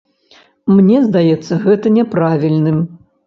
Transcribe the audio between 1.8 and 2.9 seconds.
няправільным.